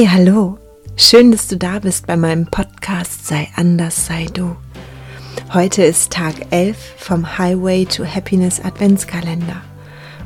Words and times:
Hey, 0.00 0.08
hallo. 0.08 0.56
Schön, 0.96 1.30
dass 1.30 1.46
du 1.46 1.58
da 1.58 1.78
bist 1.78 2.06
bei 2.06 2.16
meinem 2.16 2.46
Podcast 2.46 3.26
Sei 3.26 3.48
anders, 3.54 4.06
sei 4.06 4.24
du. 4.32 4.56
Heute 5.52 5.82
ist 5.82 6.10
Tag 6.10 6.34
11 6.48 6.94
vom 6.96 7.36
Highway 7.36 7.84
to 7.84 8.06
Happiness 8.06 8.64
Adventskalender 8.64 9.60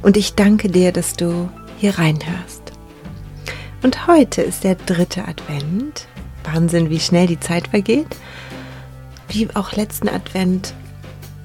und 0.02 0.16
ich 0.16 0.36
danke 0.36 0.68
dir, 0.68 0.92
dass 0.92 1.14
du 1.14 1.48
hier 1.76 1.98
reinhörst. 1.98 2.70
Und 3.82 4.06
heute 4.06 4.42
ist 4.42 4.62
der 4.62 4.76
dritte 4.76 5.26
Advent. 5.26 6.06
Wahnsinn, 6.44 6.88
wie 6.88 7.00
schnell 7.00 7.26
die 7.26 7.40
Zeit 7.40 7.66
vergeht. 7.66 8.16
Wie 9.26 9.48
auch 9.54 9.72
letzten 9.72 10.08
Advent 10.08 10.72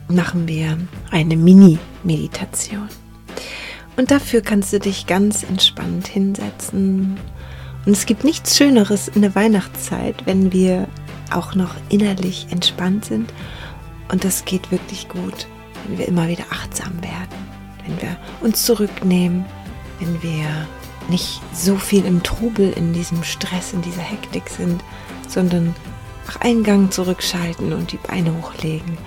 machen 0.07 0.47
wir 0.47 0.77
eine 1.09 1.35
Mini-Meditation. 1.35 2.89
Und 3.97 4.11
dafür 4.11 4.41
kannst 4.41 4.71
du 4.71 4.79
dich 4.79 5.07
ganz 5.07 5.41
entspannt 5.41 6.07
hinsetzen 6.07 7.17
und 7.85 7.93
es 7.93 8.05
gibt 8.05 8.23
nichts 8.23 8.57
Schöneres 8.57 9.07
in 9.07 9.21
der 9.21 9.35
Weihnachtszeit, 9.35 10.25
wenn 10.25 10.51
wir 10.51 10.87
auch 11.31 11.55
noch 11.55 11.75
innerlich 11.89 12.47
entspannt 12.51 13.05
sind. 13.05 13.33
Und 14.11 14.23
das 14.23 14.45
geht 14.45 14.71
wirklich 14.71 15.07
gut, 15.07 15.47
wenn 15.87 15.97
wir 15.97 16.07
immer 16.07 16.27
wieder 16.27 16.45
achtsam 16.49 17.01
werden, 17.01 17.37
wenn 17.85 18.01
wir 18.01 18.17
uns 18.41 18.63
zurücknehmen, 18.65 19.45
wenn 19.99 20.21
wir 20.21 20.67
nicht 21.09 21.41
so 21.53 21.75
viel 21.75 22.05
im 22.05 22.23
Trubel, 22.23 22.71
in 22.71 22.93
diesem 22.93 23.23
Stress, 23.23 23.73
in 23.73 23.81
dieser 23.81 24.01
Hektik 24.01 24.49
sind, 24.49 24.83
sondern 25.27 25.75
nach 26.27 26.41
Eingang 26.41 26.91
zurückschalten 26.91 27.73
und 27.73 27.91
die 27.91 27.97
Beine 27.97 28.35
hochlegen. 28.37 28.97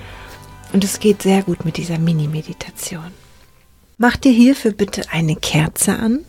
Und 0.73 0.85
es 0.85 0.99
geht 0.99 1.23
sehr 1.23 1.43
gut 1.43 1.65
mit 1.65 1.77
dieser 1.77 1.99
Mini-Meditation. 1.99 3.13
Mach 3.99 4.17
dir 4.17 4.33
hierfür 4.33 4.73
bitte 4.73 5.03
eine 5.13 5.37
Kerze 5.37 5.97
an 5.97 6.25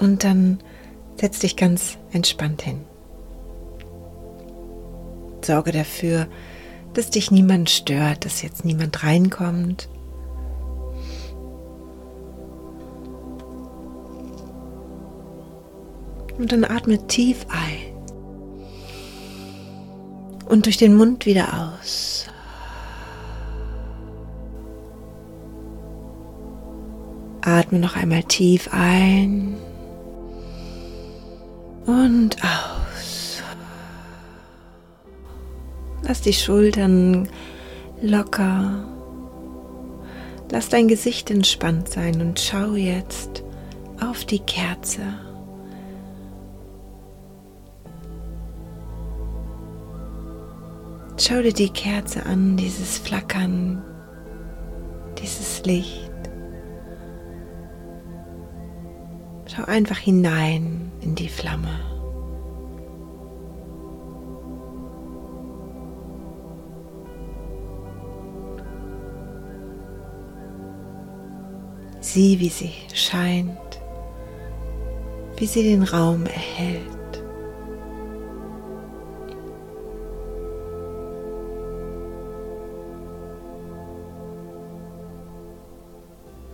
und 0.00 0.24
dann 0.24 0.60
Setz 1.20 1.38
dich 1.38 1.56
ganz 1.56 1.98
entspannt 2.12 2.62
hin. 2.62 2.84
Sorge 5.44 5.72
dafür, 5.72 6.26
dass 6.94 7.10
dich 7.10 7.30
niemand 7.30 7.70
stört, 7.70 8.24
dass 8.24 8.42
jetzt 8.42 8.64
niemand 8.64 9.02
reinkommt. 9.02 9.88
Und 16.38 16.50
dann 16.50 16.64
atme 16.64 17.06
tief 17.06 17.46
ein 17.48 17.92
und 20.48 20.66
durch 20.66 20.76
den 20.76 20.94
Mund 20.96 21.24
wieder 21.24 21.74
aus. 21.78 22.26
Atme 27.42 27.78
noch 27.78 27.96
einmal 27.96 28.22
tief 28.24 28.68
ein 28.72 29.56
und 31.86 32.36
aus. 32.42 33.42
Lass 36.02 36.20
die 36.20 36.32
Schultern 36.32 37.28
locker. 38.00 38.84
Lass 40.50 40.68
dein 40.68 40.88
Gesicht 40.88 41.30
entspannt 41.30 41.88
sein 41.88 42.20
und 42.20 42.38
schau 42.38 42.74
jetzt 42.74 43.42
auf 44.00 44.24
die 44.24 44.40
Kerze. 44.40 45.02
Schau 51.18 51.40
dir 51.40 51.52
die 51.52 51.70
Kerze 51.70 52.26
an, 52.26 52.56
dieses 52.56 52.98
Flackern, 52.98 53.82
dieses 55.18 55.64
Licht. 55.64 56.11
Schau 59.54 59.64
einfach 59.64 59.98
hinein 59.98 60.90
in 61.02 61.14
die 61.14 61.28
Flamme. 61.28 61.78
Sieh, 72.00 72.40
wie 72.40 72.48
sie 72.48 72.72
scheint, 72.94 73.58
wie 75.36 75.46
sie 75.46 75.62
den 75.62 75.82
Raum 75.82 76.24
erhält. 76.24 77.22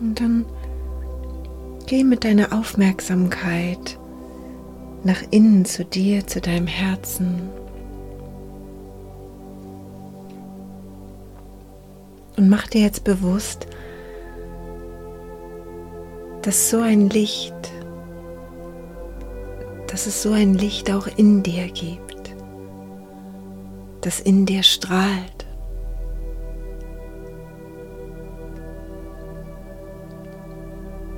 Und 0.01 0.21
dann 0.21 0.45
Geh 1.89 2.05
mit 2.05 2.23
deiner 2.25 2.53
Aufmerksamkeit 2.53 3.99
nach 5.05 5.23
innen 5.31 5.65
zu 5.65 5.87
dir, 5.87 6.27
zu 6.27 6.39
deinem 6.39 6.67
Herzen. 6.67 7.49
Und 12.37 12.51
mach 12.51 12.67
dir 12.67 12.83
jetzt 12.83 13.05
bewusst, 13.05 13.69
dass 16.43 16.69
so 16.69 16.83
ein 16.83 17.09
Licht, 17.09 17.55
dass 19.87 20.07
es 20.07 20.23
so 20.23 20.33
ein 20.33 20.53
Licht 20.53 20.91
auch 20.91 21.07
in 21.17 21.43
dir 21.43 21.69
gibt, 21.69 22.35
das 24.03 24.21
in 24.21 24.45
dir 24.45 24.63
strahlt. 24.63 25.38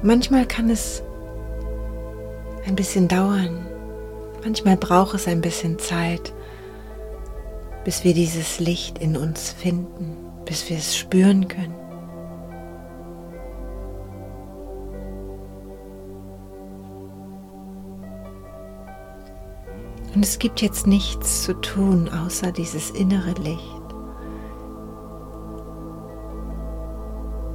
Manchmal 0.02 0.46
kann 0.46 0.70
es 0.70 1.02
ein 2.66 2.74
bisschen 2.74 3.06
dauern. 3.06 3.66
Manchmal 4.42 4.78
braucht 4.78 5.14
es 5.14 5.28
ein 5.28 5.42
bisschen 5.42 5.78
Zeit, 5.78 6.32
bis 7.84 8.02
wir 8.02 8.14
dieses 8.14 8.60
Licht 8.60 8.98
in 8.98 9.14
uns 9.14 9.50
finden, 9.52 10.16
bis 10.46 10.70
wir 10.70 10.78
es 10.78 10.96
spüren 10.96 11.48
können. 11.48 11.74
Und 20.14 20.24
es 20.24 20.38
gibt 20.38 20.62
jetzt 20.62 20.86
nichts 20.86 21.44
zu 21.44 21.52
tun, 21.60 22.08
außer 22.08 22.52
dieses 22.52 22.90
innere 22.90 23.32
Licht. 23.32 23.60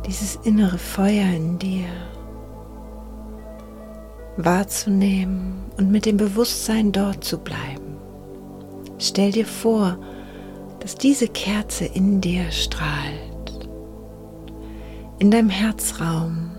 Dieses 0.06 0.35
innere 0.44 0.77
Feuer 0.77 1.25
in 1.35 1.57
dir 1.57 1.85
wahrzunehmen 4.38 5.66
und 5.78 5.91
mit 5.91 6.06
dem 6.06 6.18
Bewusstsein 6.18 6.91
dort 6.91 7.23
zu 7.23 7.38
bleiben. 7.38 7.97
Stell 8.97 9.31
dir 9.31 9.46
vor, 9.46 9.97
dass 10.79 10.96
diese 10.96 11.28
Kerze 11.28 11.85
in 11.85 12.22
dir 12.22 12.51
strahlt, 12.51 13.68
in 15.19 15.31
deinem 15.31 15.50
Herzraum. 15.50 16.54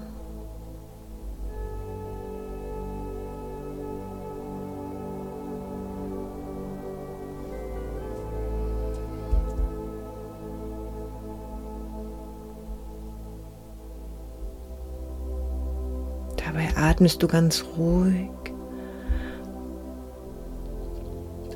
Dabei 16.47 16.69
atmest 16.77 17.21
du 17.23 17.27
ganz 17.27 17.65
ruhig 17.77 18.31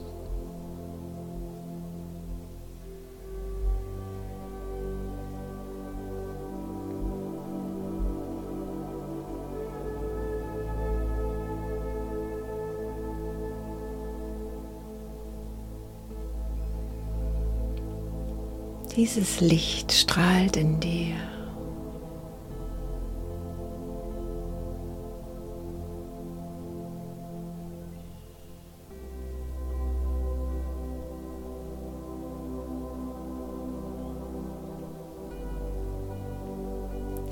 Dieses 18.97 19.41
Licht 19.41 19.93
strahlt 19.93 20.57
in 20.57 20.81
dir. 20.81 21.36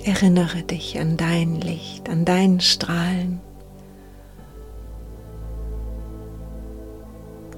Erinnere 0.07 0.63
dich 0.63 1.01
an 1.01 1.17
dein 1.17 1.55
Licht, 1.63 2.11
an 2.11 2.27
dein 2.27 2.61
Strahlen 2.61 3.41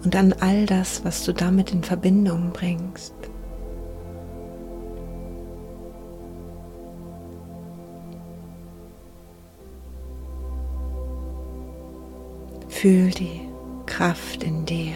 und 0.04 0.14
an 0.14 0.32
all 0.38 0.64
das, 0.64 1.04
was 1.04 1.24
du 1.24 1.32
damit 1.32 1.72
in 1.72 1.82
Verbindung 1.82 2.52
bringst. 2.52 3.14
Fühl 12.68 13.10
die 13.10 13.40
Kraft 13.86 14.44
in 14.44 14.64
dir, 14.64 14.94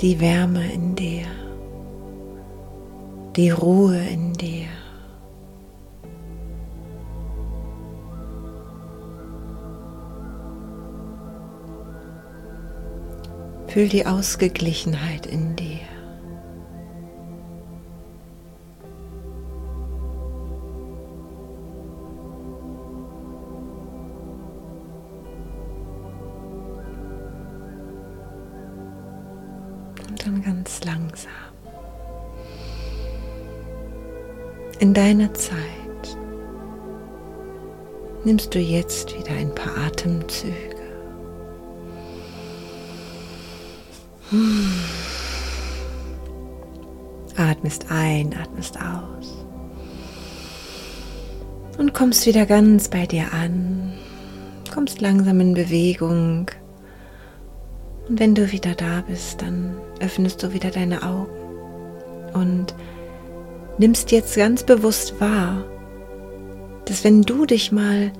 die 0.00 0.18
Wärme 0.18 0.72
in 0.72 0.96
dir, 0.96 1.26
die 3.36 3.50
Ruhe 3.50 4.04
in 4.08 4.32
dir. 4.32 4.79
Fühl 13.70 13.88
die 13.88 14.04
Ausgeglichenheit 14.04 15.26
in 15.26 15.54
dir. 15.54 15.78
Und 30.08 30.26
dann 30.26 30.42
ganz 30.42 30.82
langsam. 30.82 31.30
In 34.80 34.92
deiner 34.92 35.32
Zeit 35.34 35.56
nimmst 38.24 38.52
du 38.52 38.58
jetzt 38.58 39.16
wieder 39.16 39.30
ein 39.30 39.54
paar 39.54 39.76
Atemzüge. 39.86 40.69
Atmest 47.36 47.86
ein, 47.90 48.32
atmest 48.40 48.76
aus. 48.76 49.44
Und 51.78 51.94
kommst 51.94 52.26
wieder 52.26 52.46
ganz 52.46 52.88
bei 52.88 53.06
dir 53.06 53.32
an. 53.32 53.92
Kommst 54.72 55.00
langsam 55.00 55.40
in 55.40 55.54
Bewegung. 55.54 56.48
Und 58.08 58.20
wenn 58.20 58.36
du 58.36 58.52
wieder 58.52 58.74
da 58.74 59.02
bist, 59.06 59.42
dann 59.42 59.76
öffnest 60.00 60.42
du 60.42 60.52
wieder 60.52 60.70
deine 60.70 61.02
Augen 61.02 61.30
und 62.32 62.74
nimmst 63.78 64.12
jetzt 64.12 64.36
ganz 64.36 64.62
bewusst 64.62 65.20
wahr, 65.20 65.64
dass 66.84 67.02
wenn 67.02 67.22
du 67.22 67.46
dich 67.46 67.72
mal 67.72 68.12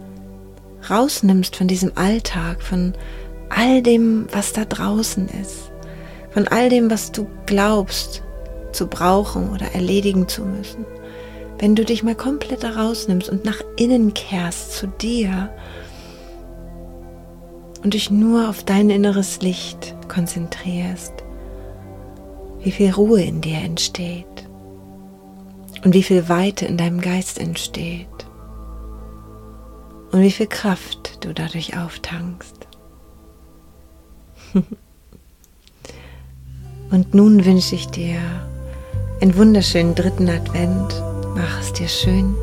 rausnimmst 0.88 1.54
von 1.54 1.68
diesem 1.68 1.92
Alltag, 1.94 2.62
von 2.62 2.94
all 3.48 3.82
dem, 3.82 4.26
was 4.32 4.52
da 4.52 4.64
draußen 4.64 5.28
ist, 5.40 5.69
von 6.30 6.48
all 6.48 6.68
dem, 6.68 6.90
was 6.90 7.12
du 7.12 7.26
glaubst 7.46 8.22
zu 8.72 8.86
brauchen 8.86 9.50
oder 9.50 9.74
erledigen 9.74 10.28
zu 10.28 10.44
müssen. 10.44 10.84
Wenn 11.58 11.74
du 11.74 11.84
dich 11.84 12.02
mal 12.02 12.14
komplett 12.14 12.64
rausnimmst 12.64 13.28
und 13.28 13.44
nach 13.44 13.60
innen 13.76 14.14
kehrst 14.14 14.72
zu 14.72 14.86
dir 14.86 15.50
und 17.82 17.94
dich 17.94 18.10
nur 18.10 18.48
auf 18.48 18.64
dein 18.64 18.90
inneres 18.90 19.42
Licht 19.42 19.94
konzentrierst, 20.08 21.12
wie 22.60 22.72
viel 22.72 22.92
Ruhe 22.92 23.22
in 23.22 23.40
dir 23.40 23.58
entsteht 23.58 24.26
und 25.84 25.94
wie 25.94 26.02
viel 26.02 26.28
Weite 26.28 26.66
in 26.66 26.76
deinem 26.76 27.00
Geist 27.00 27.38
entsteht 27.38 28.06
und 30.12 30.20
wie 30.20 30.30
viel 30.30 30.46
Kraft 30.46 31.24
du 31.24 31.32
dadurch 31.32 31.76
auftankst. 31.76 32.66
Und 36.90 37.14
nun 37.14 37.44
wünsche 37.44 37.76
ich 37.76 37.88
dir 37.88 38.18
einen 39.20 39.36
wunderschönen 39.36 39.94
dritten 39.94 40.28
Advent. 40.28 41.02
Mach 41.36 41.60
es 41.60 41.72
dir 41.72 41.88
schön, 41.88 42.34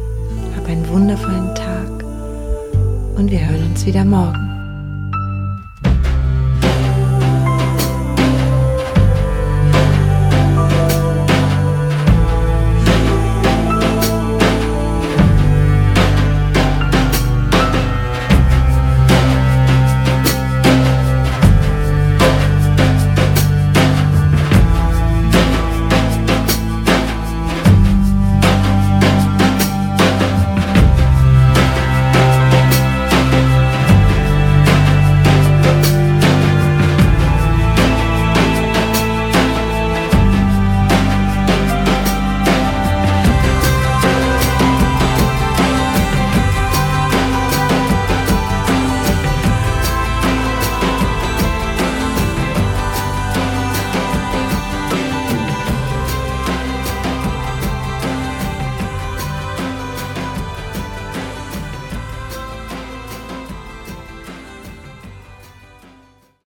hab 0.55 0.67
einen 0.67 0.87
wundervollen 0.87 1.53
Tag 1.53 2.03
und 3.17 3.29
wir 3.29 3.45
hören 3.45 3.65
uns 3.71 3.85
wieder 3.85 4.05
morgen. 4.05 4.46